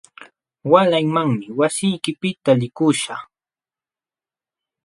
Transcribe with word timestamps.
Waalaymanmi 0.71 1.45
wasiykipiqta 1.59 2.51
likuśhaq. 2.61 3.21